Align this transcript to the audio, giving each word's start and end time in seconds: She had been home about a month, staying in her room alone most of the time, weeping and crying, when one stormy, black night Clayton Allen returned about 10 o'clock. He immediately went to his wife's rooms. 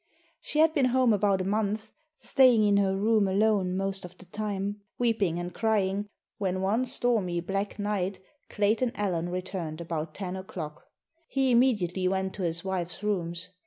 She 0.39 0.57
had 0.57 0.73
been 0.73 0.85
home 0.85 1.13
about 1.13 1.41
a 1.41 1.47
month, 1.47 1.91
staying 2.17 2.63
in 2.63 2.77
her 2.77 2.97
room 2.97 3.27
alone 3.27 3.77
most 3.77 4.03
of 4.03 4.17
the 4.17 4.25
time, 4.25 4.81
weeping 4.97 5.37
and 5.37 5.53
crying, 5.53 6.09
when 6.39 6.59
one 6.61 6.85
stormy, 6.85 7.39
black 7.39 7.77
night 7.77 8.19
Clayton 8.49 8.93
Allen 8.95 9.29
returned 9.29 9.79
about 9.79 10.15
10 10.15 10.35
o'clock. 10.37 10.87
He 11.27 11.51
immediately 11.51 12.07
went 12.07 12.33
to 12.33 12.41
his 12.41 12.63
wife's 12.65 13.03
rooms. 13.03 13.49